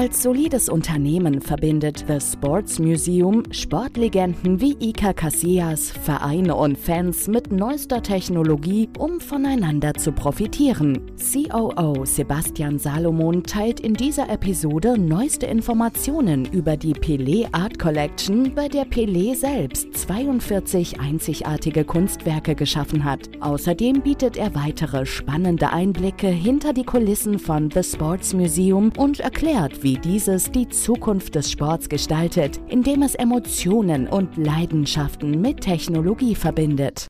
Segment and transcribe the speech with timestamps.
[0.00, 7.50] Als solides Unternehmen verbindet The Sports Museum Sportlegenden wie Iker Casillas, Vereine und Fans mit
[7.50, 11.00] neuester Technologie, um voneinander zu profitieren.
[11.16, 18.68] COO Sebastian Salomon teilt in dieser Episode neueste Informationen über die Pelé Art Collection, bei
[18.68, 23.28] der Pelé selbst 42 einzigartige Kunstwerke geschaffen hat.
[23.40, 29.82] Außerdem bietet er weitere spannende Einblicke hinter die Kulissen von The Sports Museum und erklärt,
[29.82, 37.06] wie dieses die Zukunft des Sports gestaltet, indem es Emotionen und Leidenschaften mit Technologie verbindet.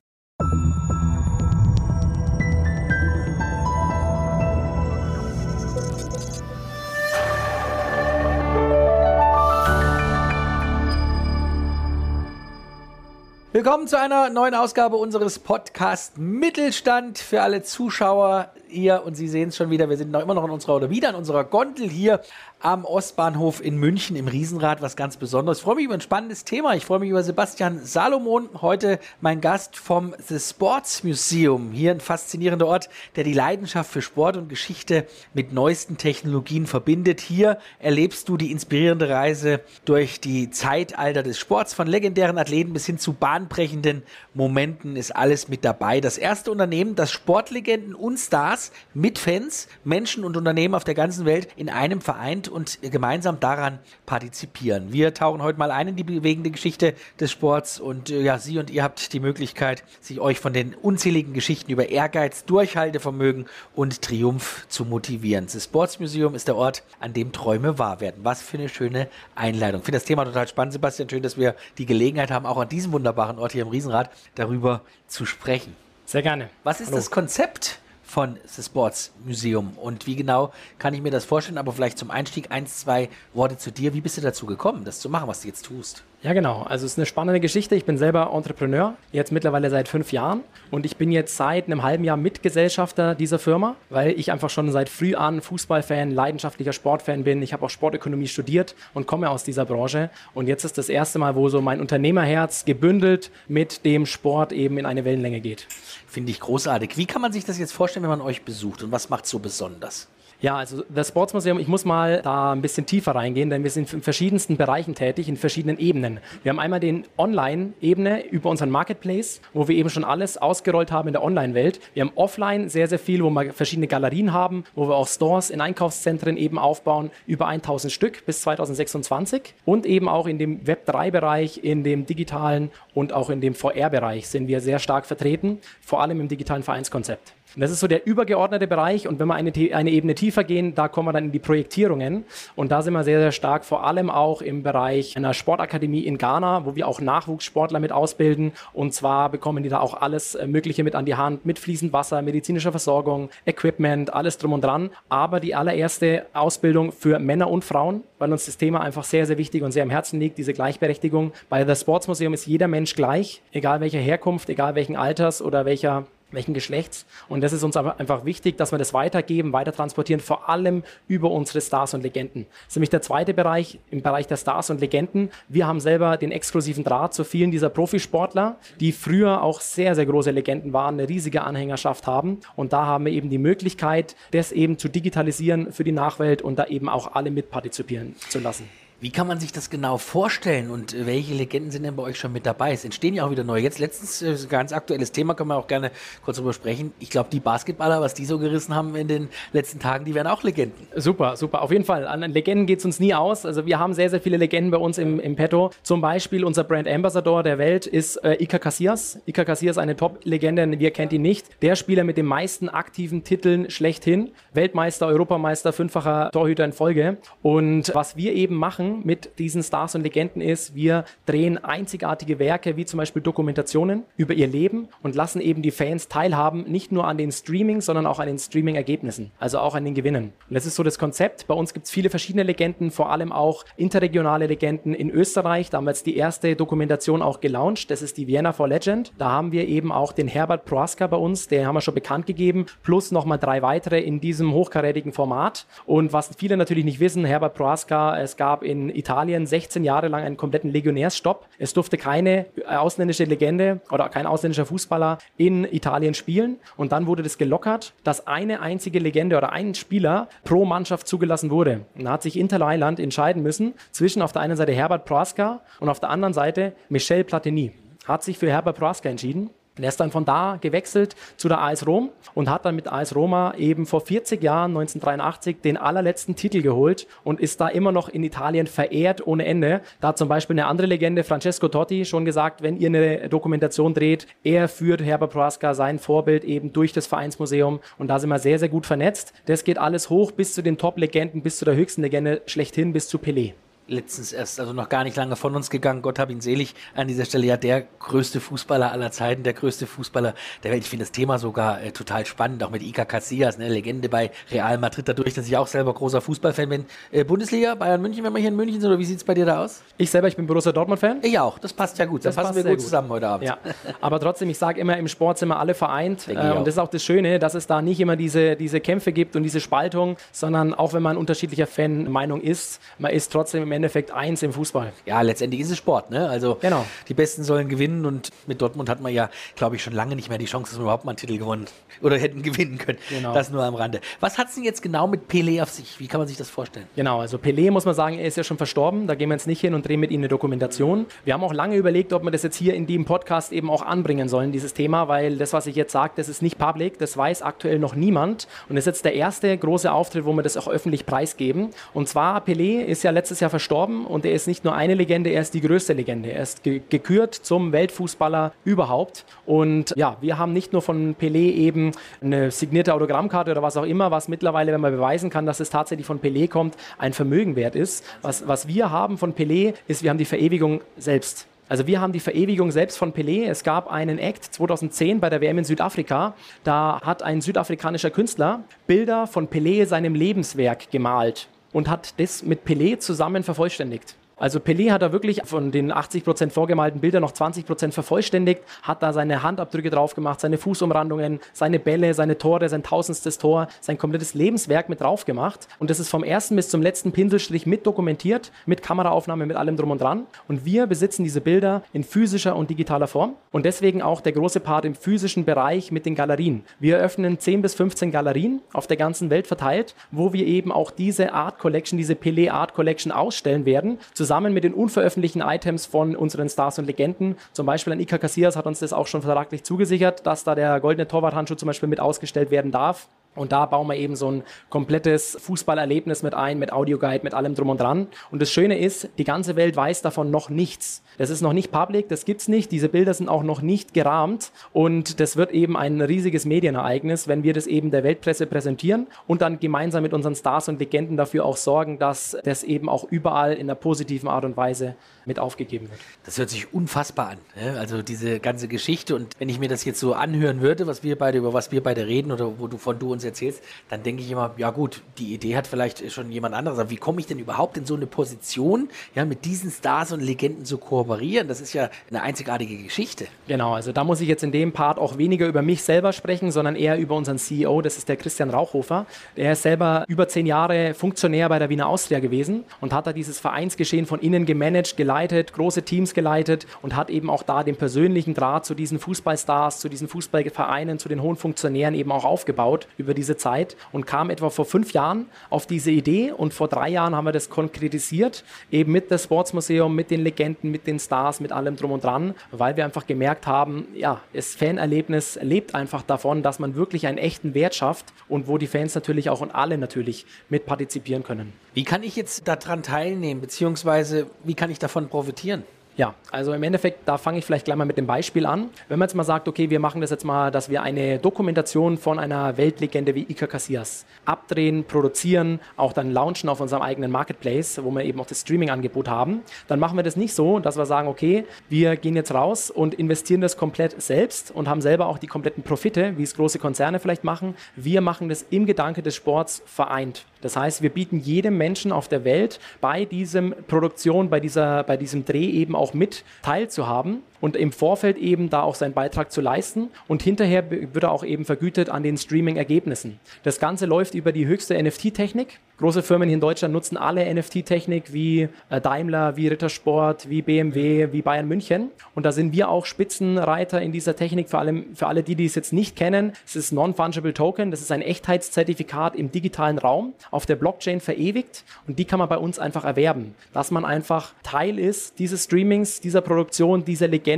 [13.51, 18.53] Willkommen zu einer neuen Ausgabe unseres Podcasts Mittelstand für alle Zuschauer.
[18.69, 20.89] Ihr und Sie sehen es schon wieder, wir sind noch immer noch in unserer oder
[20.91, 22.21] wieder in unserer Gondel hier
[22.61, 25.59] am Ostbahnhof in München im Riesenrad, was ganz Besonderes.
[25.59, 26.75] Ich freue mich über ein spannendes Thema.
[26.75, 31.71] Ich freue mich über Sebastian Salomon, heute mein Gast vom The Sports Museum.
[31.71, 37.21] Hier ein faszinierender Ort, der die Leidenschaft für Sport und Geschichte mit neuesten Technologien verbindet.
[37.21, 42.85] Hier erlebst du die inspirierende Reise durch die Zeitalter des Sports, von legendären Athleten bis
[42.85, 46.01] hin zu bahnbrechenden Momenten ist alles mit dabei.
[46.01, 51.25] Das erste Unternehmen, das Sportlegenden und Stars mit Fans, Menschen und Unternehmen auf der ganzen
[51.25, 54.91] Welt in einem vereint und gemeinsam daran partizipieren.
[54.91, 58.57] Wir tauchen heute mal ein in die bewegende Geschichte des Sports und äh, ja, Sie
[58.59, 64.01] und ihr habt die Möglichkeit, sich euch von den unzähligen Geschichten über Ehrgeiz, Durchhaltevermögen und
[64.01, 65.47] Triumph zu motivieren.
[65.51, 68.19] Das Sports Museum ist der Ort, an dem Träume wahr werden.
[68.23, 69.81] Was für eine schöne Einleitung.
[69.81, 71.09] Ich finde das Thema total spannend, Sebastian.
[71.09, 74.81] Schön, dass wir die Gelegenheit haben, auch an diesem wunderbaren Ort hier im Riesenrad darüber
[75.07, 75.75] zu sprechen.
[76.05, 76.49] Sehr gerne.
[76.63, 76.97] Was ist Hallo.
[76.97, 81.59] das Konzept von The Sports Museum und wie genau kann ich mir das vorstellen?
[81.59, 83.93] Aber vielleicht zum Einstieg eins, zwei Worte zu dir.
[83.93, 86.03] Wie bist du dazu gekommen, das zu machen, was du jetzt tust?
[86.21, 86.63] Ja, genau.
[86.63, 87.75] Also es ist eine spannende Geschichte.
[87.75, 90.41] Ich bin selber Entrepreneur, jetzt mittlerweile seit fünf Jahren.
[90.69, 94.69] Und ich bin jetzt seit einem halben Jahr Mitgesellschafter dieser Firma, weil ich einfach schon
[94.69, 97.41] seit früh an Fußballfan, leidenschaftlicher Sportfan bin.
[97.41, 100.09] Ich habe auch Sportökonomie studiert und komme aus dieser Branche.
[100.33, 104.77] Und jetzt ist das erste Mal, wo so mein Unternehmerherz gebündelt mit dem Sport eben
[104.77, 105.67] in eine Wellenlänge geht.
[106.05, 106.97] Finde ich großartig.
[106.97, 109.39] Wie kann man sich das jetzt vorstellen, wenn man euch besucht und was macht so
[109.39, 110.09] besonders?
[110.41, 113.91] Ja, also das Sportsmuseum, ich muss mal da ein bisschen tiefer reingehen, denn wir sind
[113.91, 116.21] in verschiedensten Bereichen tätig, in verschiedenen Ebenen.
[116.43, 121.09] Wir haben einmal den Online-Ebene über unseren Marketplace, wo wir eben schon alles ausgerollt haben
[121.09, 121.81] in der Online-Welt.
[121.93, 125.49] Wir haben offline sehr, sehr viel, wo wir verschiedene Galerien haben, wo wir auch Stores
[125.49, 129.55] in Einkaufszentren eben aufbauen, über 1000 Stück bis 2026.
[129.65, 134.47] Und eben auch in dem Web3-Bereich, in dem digitalen und auch in dem VR-Bereich sind
[134.47, 137.33] wir sehr stark vertreten, vor allem im digitalen Vereinskonzept.
[137.59, 139.05] Und das ist so der übergeordnete Bereich.
[139.05, 142.23] Und wenn wir eine, eine, Ebene tiefer gehen, da kommen wir dann in die Projektierungen.
[142.55, 146.17] Und da sind wir sehr, sehr stark, vor allem auch im Bereich einer Sportakademie in
[146.17, 148.53] Ghana, wo wir auch Nachwuchssportler mit ausbilden.
[148.71, 151.91] Und zwar bekommen die da auch alles äh, Mögliche mit an die Hand, mit fließend
[151.91, 154.89] Wasser, medizinischer Versorgung, Equipment, alles drum und dran.
[155.09, 159.37] Aber die allererste Ausbildung für Männer und Frauen, weil uns das Thema einfach sehr, sehr
[159.37, 161.33] wichtig und sehr am Herzen liegt, diese Gleichberechtigung.
[161.49, 165.65] Bei The Sports Museum ist jeder Mensch gleich, egal welcher Herkunft, egal welchen Alters oder
[165.65, 167.05] welcher welchen Geschlechts.
[167.27, 171.31] Und das ist uns einfach wichtig, dass wir das weitergeben, weiter transportieren, vor allem über
[171.31, 172.45] unsere Stars und Legenden.
[172.49, 175.29] Das ist nämlich der zweite Bereich, im Bereich der Stars und Legenden.
[175.47, 180.05] Wir haben selber den exklusiven Draht zu vielen dieser Profisportler, die früher auch sehr, sehr
[180.05, 182.39] große Legenden waren, eine riesige Anhängerschaft haben.
[182.55, 186.57] Und da haben wir eben die Möglichkeit, das eben zu digitalisieren für die Nachwelt und
[186.57, 188.69] da eben auch alle mitpartizipieren zu lassen.
[189.01, 192.19] Wie kann man sich das genau vorstellen und äh, welche Legenden sind denn bei euch
[192.19, 192.73] schon mit dabei?
[192.73, 193.61] Es entstehen ja auch wieder neue.
[193.61, 195.91] Jetzt letztens, äh, ganz aktuelles Thema, können wir auch gerne
[196.25, 196.91] kurz drüber sprechen.
[196.99, 200.27] Ich glaube, die Basketballer, was die so gerissen haben in den letzten Tagen, die werden
[200.27, 200.85] auch Legenden.
[200.97, 201.61] Super, super.
[201.61, 202.05] Auf jeden Fall.
[202.05, 203.45] An Legenden geht es uns nie aus.
[203.45, 205.71] Also wir haben sehr, sehr viele Legenden bei uns im, im Petto.
[205.81, 209.21] Zum Beispiel unser Brand Ambassador der Welt ist äh, Iker Casillas.
[209.25, 211.47] Iker Casillas, eine Top-Legende, wir kennt ihn nicht.
[211.61, 214.31] Der Spieler mit den meisten aktiven Titeln schlechthin.
[214.53, 217.15] Weltmeister, Europameister, fünffacher Torhüter in Folge.
[217.41, 222.77] Und was wir eben machen, mit diesen Stars und Legenden ist, wir drehen einzigartige Werke
[222.77, 227.07] wie zum Beispiel Dokumentationen über ihr Leben und lassen eben die Fans teilhaben, nicht nur
[227.07, 230.33] an den Streaming, sondern auch an den Streaming-Ergebnissen, also auch an den Gewinnen.
[230.49, 231.47] Und das ist so das Konzept.
[231.47, 235.69] Bei uns gibt es viele verschiedene Legenden, vor allem auch interregionale Legenden in Österreich.
[235.69, 237.91] Da haben wir jetzt die erste Dokumentation auch gelauncht.
[237.91, 239.11] Das ist die Vienna for Legend.
[239.17, 242.25] Da haben wir eben auch den Herbert Proaska bei uns, den haben wir schon bekannt
[242.25, 245.65] gegeben, plus nochmal drei weitere in diesem hochkarätigen Format.
[245.85, 250.07] Und was viele natürlich nicht wissen, Herbert Proaska, es gab in in Italien 16 Jahre
[250.07, 251.47] lang einen kompletten Legionärsstopp.
[251.57, 256.57] Es durfte keine ausländische Legende oder kein ausländischer Fußballer in Italien spielen.
[256.77, 261.51] Und dann wurde das gelockert, dass eine einzige Legende oder ein Spieler pro Mannschaft zugelassen
[261.51, 261.81] wurde.
[261.95, 265.61] Und da hat sich Inter Mailand entscheiden müssen zwischen auf der einen Seite Herbert Proaska
[265.79, 267.73] und auf der anderen Seite Michel Platini.
[268.07, 269.49] Hat sich für Herbert Proaska entschieden
[269.79, 272.91] und er ist dann von da gewechselt zu der AS Rom und hat dann mit
[272.91, 277.93] AS Roma eben vor 40 Jahren, 1983, den allerletzten Titel geholt und ist da immer
[277.93, 279.79] noch in Italien verehrt ohne Ende.
[280.01, 283.93] Da hat zum Beispiel eine andere Legende, Francesco Totti, schon gesagt, wenn ihr eine Dokumentation
[283.93, 288.39] dreht, er führt Herbert Proasca, sein Vorbild, eben durch das Vereinsmuseum und da sind wir
[288.39, 289.31] sehr, sehr gut vernetzt.
[289.45, 293.07] Das geht alles hoch bis zu den Top-Legenden, bis zu der höchsten Legende schlechthin, bis
[293.07, 293.53] zu Pelé
[293.89, 296.01] letztens erst, also noch gar nicht lange von uns gegangen.
[296.01, 297.47] Gott hab ihn selig an dieser Stelle.
[297.47, 300.33] Ja, der größte Fußballer aller Zeiten, der größte Fußballer
[300.63, 300.83] der Welt.
[300.83, 304.31] Ich finde das Thema sogar äh, total spannend, auch mit Iker Casillas, ne, Legende bei
[304.51, 306.85] Real Madrid, dadurch, dass ich auch selber großer Fußballfan bin.
[307.11, 309.33] Äh, Bundesliga, Bayern München, wenn wir hier in München sind, oder wie sieht es bei
[309.33, 309.81] dir da aus?
[309.97, 311.19] Ich selber, ich bin Borussia Dortmund-Fan.
[311.21, 312.25] Ich auch, das passt ja gut.
[312.25, 313.47] Das, das passen wir gut, gut, zusammen heute Abend.
[313.47, 313.57] Ja.
[314.01, 316.27] Aber trotzdem, ich sage immer, im Sport sind wir alle vereint.
[316.27, 319.11] Äh, und das ist auch das Schöne, dass es da nicht immer diese, diese Kämpfe
[319.11, 323.71] gibt und diese Spaltung, sondern auch wenn man unterschiedlicher Fan-Meinung ist, man ist trotzdem im
[323.79, 324.93] Endeffekt eins im Fußball.
[325.05, 326.11] Ja, letztendlich ist es Sport.
[326.11, 326.29] Ne?
[326.29, 326.85] Also genau.
[327.07, 330.29] die Besten sollen gewinnen und mit Dortmund hat man ja, glaube ich, schon lange nicht
[330.29, 331.65] mehr die Chance, dass wir überhaupt mal einen Titel gewonnen
[332.01, 332.99] oder hätten gewinnen können.
[333.09, 333.33] Genau.
[333.33, 334.01] Das nur am Rande.
[334.19, 335.99] Was hat es denn jetzt genau mit Pelé auf sich?
[335.99, 336.87] Wie kann man sich das vorstellen?
[336.95, 339.07] Genau, also Pelé muss man sagen, er ist ja schon verstorben.
[339.07, 341.05] Da gehen wir jetzt nicht hin und drehen mit ihm eine Dokumentation.
[341.23, 343.81] Wir haben auch lange überlegt, ob wir das jetzt hier in dem Podcast eben auch
[343.81, 347.15] anbringen sollen, dieses Thema, weil das, was ich jetzt sage, das ist nicht public, das
[347.15, 348.47] weiß aktuell noch niemand.
[348.67, 351.69] Und das ist jetzt der erste große Auftritt, wo wir das auch öffentlich preisgeben.
[351.93, 355.29] Und zwar, Pelé ist ja letztes Jahr verstorben und er ist nicht nur eine Legende,
[355.29, 356.31] er ist die größte Legende.
[356.31, 359.25] Er ist ge gekürt zum Weltfußballer überhaupt.
[359.45, 363.83] Und ja, wir haben nicht nur von Pelé eben eine signierte Autogrammkarte oder was auch
[363.83, 367.55] immer, was mittlerweile, wenn man beweisen kann, dass es tatsächlich von Pelé kommt, ein Vermögen
[367.55, 368.03] wert ist.
[368.21, 371.47] Was, was wir haben von Pelé, ist, wir haben die Verewigung selbst.
[371.67, 373.47] Also wir haben die Verewigung selbst von Pelé.
[373.47, 376.33] Es gab einen Act 2010 bei der WM in Südafrika.
[376.63, 382.65] Da hat ein südafrikanischer Künstler Bilder von Pelé seinem Lebenswerk gemalt und hat das mit
[382.65, 384.15] Pelé zusammen vervollständigt.
[384.39, 388.61] Also Pelé hat da wirklich von den 80 Prozent vorgemalten Bildern noch 20 Prozent vervollständigt,
[388.83, 393.67] hat da seine Handabdrücke drauf gemacht, seine Fußumrandungen, seine Bälle, seine Tore, sein tausendstes Tor,
[393.81, 395.67] sein komplettes Lebenswerk mit drauf gemacht.
[395.77, 399.75] Und das ist vom ersten bis zum letzten Pinselstrich mit dokumentiert, mit Kameraaufnahme, mit allem
[399.75, 400.25] drum und dran.
[400.47, 403.33] Und wir besitzen diese Bilder in physischer und digitaler Form.
[403.51, 406.63] Und deswegen auch der große Part im physischen Bereich mit den Galerien.
[406.79, 410.91] Wir eröffnen 10 bis 15 Galerien auf der ganzen Welt verteilt, wo wir eben auch
[410.91, 416.15] diese Art Collection, diese Pelé Art Collection ausstellen werden, zusammen mit den unveröffentlichten Items von
[416.15, 417.35] unseren Stars und Legenden.
[417.51, 420.79] Zum Beispiel ein Iker Casillas hat uns das auch schon vertraglich zugesichert, dass da der
[420.79, 423.09] goldene Torwarthandschuh zum Beispiel mit ausgestellt werden darf.
[423.35, 427.55] Und da bauen wir eben so ein komplettes Fußballerlebnis mit ein, mit Audioguide, mit allem
[427.55, 428.07] drum und dran.
[428.31, 431.03] Und das Schöne ist, die ganze Welt weiß davon noch nichts.
[431.17, 432.71] Das ist noch nicht public, das gibt's nicht.
[432.71, 434.51] Diese Bilder sind auch noch nicht gerahmt.
[434.73, 439.41] Und das wird eben ein riesiges Medienereignis, wenn wir das eben der Weltpresse präsentieren und
[439.41, 443.53] dann gemeinsam mit unseren Stars und Legenden dafür auch sorgen, dass das eben auch überall
[443.53, 445.99] in einer positiven Art und Weise mit aufgegeben wird.
[446.25, 447.37] Das hört sich unfassbar an.
[447.77, 449.15] Also diese ganze Geschichte.
[449.15, 451.83] Und wenn ich mir das jetzt so anhören würde, was wir beide, über was wir
[451.83, 455.01] beide reden oder wo du von du uns erzählst, dann denke ich immer, ja gut,
[455.17, 456.79] die Idee hat vielleicht schon jemand anderes.
[456.79, 460.21] Aber wie komme ich denn überhaupt in so eine Position, ja, mit diesen Stars und
[460.21, 461.47] Legenden zu kooperieren?
[461.47, 463.27] Das ist ja eine einzigartige Geschichte.
[463.47, 466.51] Genau, also da muss ich jetzt in dem Part auch weniger über mich selber sprechen,
[466.51, 469.05] sondern eher über unseren CEO, das ist der Christian Rauchhofer.
[469.35, 473.13] Der ist selber über zehn Jahre Funktionär bei der Wiener Austria gewesen und hat da
[473.13, 477.75] dieses Vereinsgeschehen von innen gemanagt, geleitet, große Teams geleitet und hat eben auch da den
[477.75, 482.87] persönlichen Draht zu diesen Fußballstars, zu diesen Fußballvereinen, zu den hohen Funktionären eben auch aufgebaut
[482.97, 486.89] über diese Zeit und kam etwa vor fünf Jahren auf diese Idee und vor drei
[486.89, 491.39] Jahren haben wir das konkretisiert, eben mit dem Sportsmuseum, mit den Legenden, mit den Stars,
[491.39, 496.01] mit allem drum und dran, weil wir einfach gemerkt haben, ja, das Fanerlebnis lebt einfach
[496.01, 499.53] davon, dass man wirklich einen echten Wert schafft und wo die Fans natürlich auch und
[499.53, 501.53] alle natürlich mit partizipieren können.
[501.73, 505.63] Wie kann ich jetzt daran teilnehmen, beziehungsweise wie kann ich davon profitieren?
[505.99, 508.69] Ja, also im Endeffekt, da fange ich vielleicht gleich mal mit dem Beispiel an.
[508.87, 511.97] Wenn man jetzt mal sagt, okay, wir machen das jetzt mal, dass wir eine Dokumentation
[511.97, 517.81] von einer Weltlegende wie Iker Casillas abdrehen, produzieren, auch dann launchen auf unserem eigenen Marketplace,
[517.83, 520.85] wo wir eben auch das Streaming-Angebot haben, dann machen wir das nicht so, dass wir
[520.85, 525.17] sagen, okay, wir gehen jetzt raus und investieren das komplett selbst und haben selber auch
[525.17, 527.55] die kompletten Profite, wie es große Konzerne vielleicht machen.
[527.75, 530.23] Wir machen das im Gedanke des Sports vereint.
[530.41, 534.97] Das heißt, wir bieten jedem Menschen auf der Welt bei diesem Produktion, bei, dieser, bei
[534.97, 539.41] diesem Dreh eben auch mit teilzuhaben und im Vorfeld eben da auch seinen Beitrag zu
[539.41, 543.19] leisten und hinterher wird er auch eben vergütet an den Streaming-Ergebnissen.
[543.43, 545.59] Das Ganze läuft über die höchste NFT-Technik.
[545.77, 551.13] Große Firmen hier in Deutschland nutzen alle NFT-Technik wie äh, Daimler, wie Rittersport, wie BMW,
[551.13, 551.91] wie Bayern München.
[552.15, 554.49] Und da sind wir auch Spitzenreiter in dieser Technik.
[554.49, 557.71] Vor allem für alle die, die es jetzt nicht kennen, es ist Non-Fungible Token.
[557.71, 561.63] Das ist ein Echtheitszertifikat im digitalen Raum auf der Blockchain verewigt.
[561.87, 563.35] Und die kann man bei uns einfach erwerben.
[563.53, 567.28] Dass man einfach Teil ist dieses Streamings, dieser Produktion, dieser Legende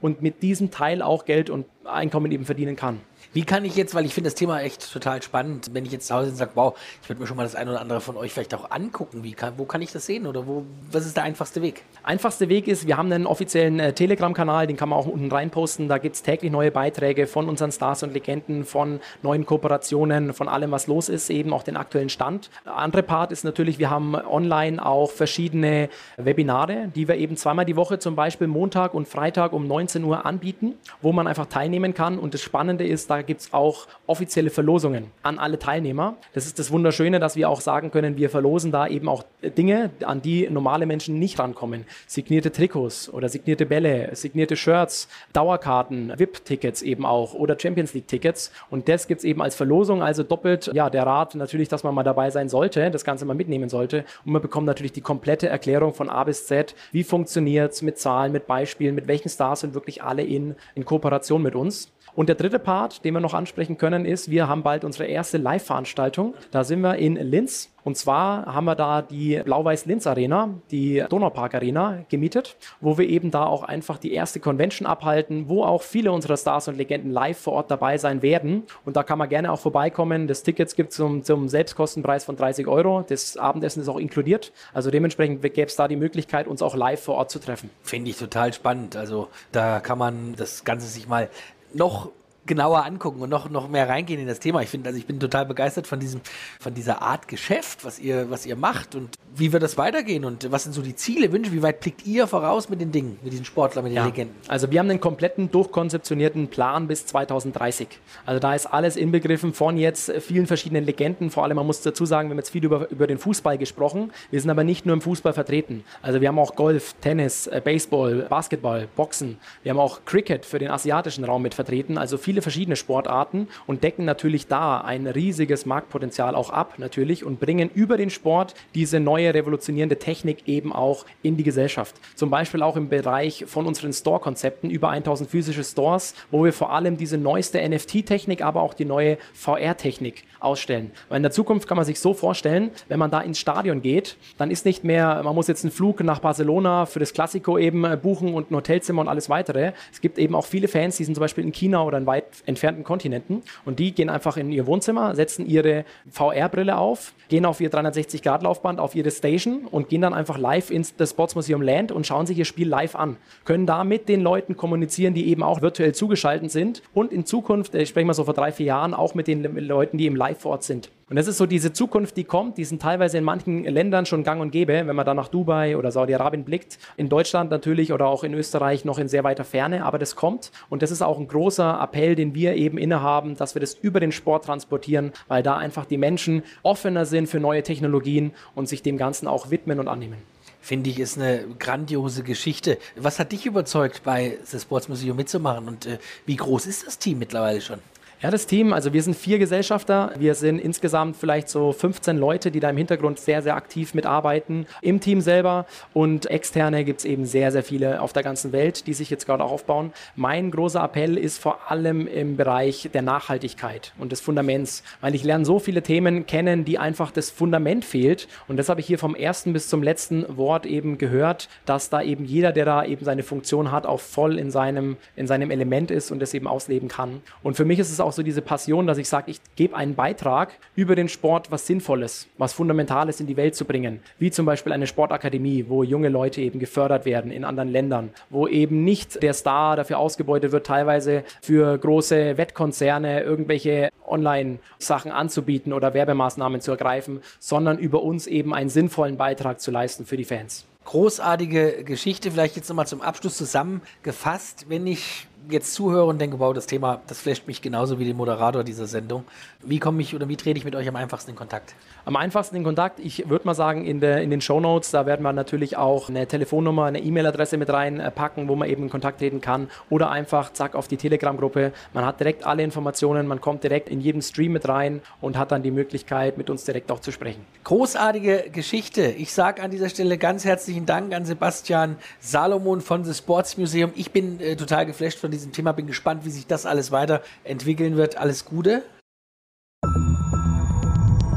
[0.00, 3.00] und mit diesem Teil auch Geld und Einkommen eben verdienen kann.
[3.36, 6.06] Wie kann ich jetzt, weil ich finde das Thema echt total spannend, wenn ich jetzt
[6.06, 8.32] zu Hause sage, wow, ich würde mir schon mal das eine oder andere von euch
[8.32, 9.24] vielleicht auch angucken.
[9.24, 11.82] Wie kann, wo kann ich das sehen oder wo, was ist der einfachste Weg?
[12.02, 15.86] Einfachste Weg ist, wir haben einen offiziellen äh, Telegram-Kanal, den kann man auch unten reinposten.
[15.86, 20.48] Da gibt es täglich neue Beiträge von unseren Stars und Legenden, von neuen Kooperationen, von
[20.48, 22.48] allem, was los ist, eben auch den aktuellen Stand.
[22.64, 27.66] Der andere Part ist natürlich, wir haben online auch verschiedene Webinare, die wir eben zweimal
[27.66, 31.92] die Woche, zum Beispiel Montag und Freitag um 19 Uhr anbieten, wo man einfach teilnehmen
[31.92, 32.18] kann.
[32.18, 36.16] Und das Spannende ist, da gibt es auch offizielle Verlosungen an alle Teilnehmer.
[36.32, 39.90] Das ist das Wunderschöne, dass wir auch sagen können, wir verlosen da eben auch Dinge,
[40.04, 41.84] an die normale Menschen nicht rankommen.
[42.06, 48.52] Signierte Trikots oder signierte Bälle, signierte Shirts, Dauerkarten, VIP-Tickets eben auch oder Champions League-Tickets.
[48.70, 51.94] Und das gibt es eben als Verlosung, also doppelt, ja, der Rat natürlich, dass man
[51.94, 54.04] mal dabei sein sollte, das Ganze mal mitnehmen sollte.
[54.24, 56.74] Und man bekommt natürlich die komplette Erklärung von A bis Z.
[56.92, 60.84] Wie funktioniert es mit Zahlen, mit Beispielen, mit welchen Stars sind wirklich alle in, in
[60.84, 61.90] Kooperation mit uns.
[62.16, 65.36] Und der dritte Part, den wir noch ansprechen können, ist, wir haben bald unsere erste
[65.36, 66.34] Live-Veranstaltung.
[66.50, 67.70] Da sind wir in Linz.
[67.84, 73.30] Und zwar haben wir da die Blau-Weiß-Linz Arena, die Donaupark Arena gemietet, wo wir eben
[73.30, 77.38] da auch einfach die erste Convention abhalten, wo auch viele unserer Stars und Legenden live
[77.38, 78.64] vor Ort dabei sein werden.
[78.84, 80.26] Und da kann man gerne auch vorbeikommen.
[80.26, 83.04] Das Tickets gibt es zum, zum Selbstkostenpreis von 30 Euro.
[83.06, 84.52] Das Abendessen ist auch inkludiert.
[84.74, 87.70] Also dementsprechend gäbe es da die Möglichkeit, uns auch live vor Ort zu treffen.
[87.82, 88.96] Finde ich total spannend.
[88.96, 91.28] Also da kann man das Ganze sich mal
[91.76, 92.10] noch
[92.46, 94.62] genauer angucken und noch, noch mehr reingehen in das Thema.
[94.62, 96.20] Ich finde, also ich bin total begeistert von diesem,
[96.60, 100.50] von dieser Art Geschäft, was ihr, was ihr macht und wie wird das weitergehen und
[100.50, 103.32] was sind so die Ziele, Wünsche, wie weit blickt ihr voraus mit den Dingen, mit
[103.32, 104.06] diesen Sportlern, mit den ja.
[104.06, 104.34] Legenden?
[104.48, 107.88] Also wir haben einen kompletten durchkonzeptionierten Plan bis 2030.
[108.24, 111.30] Also da ist alles inbegriffen von jetzt vielen verschiedenen Legenden.
[111.30, 114.12] Vor allem, man muss dazu sagen, wir haben jetzt viel über, über den Fußball gesprochen.
[114.30, 115.84] Wir sind aber nicht nur im Fußball vertreten.
[116.02, 119.38] Also wir haben auch Golf, Tennis, äh, Baseball, Basketball, Boxen.
[119.62, 121.98] Wir haben auch Cricket für den asiatischen Raum mit vertreten.
[121.98, 127.40] Also viele verschiedene Sportarten und decken natürlich da ein riesiges Marktpotenzial auch ab natürlich und
[127.40, 131.96] bringen über den Sport diese neue revolutionierende Technik eben auch in die Gesellschaft.
[132.14, 136.72] Zum Beispiel auch im Bereich von unseren Store-Konzepten, über 1000 physische Stores, wo wir vor
[136.72, 140.90] allem diese neueste NFT-Technik, aber auch die neue VR-Technik ausstellen.
[141.08, 144.16] Weil in der Zukunft kann man sich so vorstellen, wenn man da ins Stadion geht,
[144.38, 147.84] dann ist nicht mehr, man muss jetzt einen Flug nach Barcelona für das Klassiko eben
[147.84, 149.72] äh, buchen und ein Hotelzimmer und alles weitere.
[149.92, 152.42] Es gibt eben auch viele Fans, die sind zum Beispiel in China oder in weit
[152.46, 157.60] entfernten Kontinenten und die gehen einfach in ihr Wohnzimmer, setzen ihre VR-Brille auf, gehen auf
[157.60, 162.26] ihr 360-Grad-Laufband, auf ihre Station und gehen dann einfach live ins Sportsmuseum Land und schauen
[162.26, 163.16] sich ihr Spiel live an.
[163.44, 167.74] Können da mit den Leuten kommunizieren, die eben auch virtuell zugeschaltet sind und in Zukunft,
[167.74, 170.40] ich spreche mal so vor drei, vier Jahren, auch mit den Leuten, die im Live
[170.40, 170.90] vor Ort sind.
[171.08, 172.58] Und das ist so diese Zukunft, die kommt.
[172.58, 175.76] Die sind teilweise in manchen Ländern schon gang und gäbe, wenn man da nach Dubai
[175.76, 176.80] oder Saudi-Arabien blickt.
[176.96, 180.50] In Deutschland natürlich oder auch in Österreich noch in sehr weiter Ferne, aber das kommt.
[180.68, 184.00] Und das ist auch ein großer Appell, den wir eben innehaben, dass wir das über
[184.00, 188.82] den Sport transportieren, weil da einfach die Menschen offener sind für neue Technologien und sich
[188.82, 190.18] dem Ganzen auch widmen und annehmen
[190.60, 192.78] finde ich, ist eine grandiose Geschichte.
[192.96, 196.98] Was hat dich überzeugt, bei The Sports Museum mitzumachen und äh, wie groß ist das
[196.98, 197.78] Team mittlerweile schon?
[198.22, 200.10] Ja, das Team, also wir sind vier Gesellschafter.
[200.18, 204.66] Wir sind insgesamt vielleicht so 15 Leute, die da im Hintergrund sehr, sehr aktiv mitarbeiten.
[204.80, 208.86] Im Team selber und externe gibt es eben sehr, sehr viele auf der ganzen Welt,
[208.86, 209.92] die sich jetzt gerade auch aufbauen.
[210.14, 215.22] Mein großer Appell ist vor allem im Bereich der Nachhaltigkeit und des Fundaments, weil ich
[215.22, 218.28] lerne so viele Themen kennen, die einfach das Fundament fehlt.
[218.48, 222.00] Und das habe ich hier vom ersten bis zum letzten Wort eben gehört, dass da
[222.00, 225.90] eben jeder, der da eben seine Funktion hat, auch voll in seinem, in seinem Element
[225.90, 227.20] ist und das eben ausleben kann.
[227.42, 229.76] Und für mich ist es auch auch so diese Passion, dass ich sage, ich gebe
[229.76, 234.00] einen Beitrag über den Sport, was Sinnvolles, was Fundamentales in die Welt zu bringen.
[234.18, 238.46] Wie zum Beispiel eine Sportakademie, wo junge Leute eben gefördert werden in anderen Ländern, wo
[238.46, 245.92] eben nicht der Star dafür ausgebeutet wird, teilweise für große Wettkonzerne irgendwelche Online-Sachen anzubieten oder
[245.92, 250.64] Werbemaßnahmen zu ergreifen, sondern über uns eben einen sinnvollen Beitrag zu leisten für die Fans
[250.86, 252.30] großartige Geschichte.
[252.30, 254.66] Vielleicht jetzt nochmal zum Abschluss zusammengefasst.
[254.68, 258.16] Wenn ich jetzt zuhöre und denke, wow, das Thema, das flasht mich genauso wie den
[258.16, 259.24] Moderator dieser Sendung.
[259.62, 261.74] Wie komme ich oder wie trete ich mit euch am einfachsten in Kontakt?
[262.04, 265.06] Am einfachsten in Kontakt, ich würde mal sagen, in, der, in den Show Notes, da
[265.06, 269.18] werden wir natürlich auch eine Telefonnummer, eine E-Mail-Adresse mit reinpacken, wo man eben in Kontakt
[269.18, 269.68] treten kann.
[269.90, 271.72] Oder einfach, zack, auf die Telegram-Gruppe.
[271.92, 275.52] Man hat direkt alle Informationen, man kommt direkt in jeden Stream mit rein und hat
[275.52, 277.44] dann die Möglichkeit, mit uns direkt auch zu sprechen.
[277.64, 279.02] Großartige Geschichte.
[279.02, 280.44] Ich sage an dieser Stelle ganz
[280.76, 283.92] herzlichen Dank an Sebastian Salomon von The Sports Museum.
[283.94, 287.96] Ich bin äh, total geflasht von diesem Thema, bin gespannt, wie sich das alles weiterentwickeln
[287.96, 288.18] wird.
[288.18, 288.82] Alles Gute.